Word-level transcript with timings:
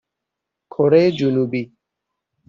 کره 0.73 1.03
جنوبی 1.17 1.73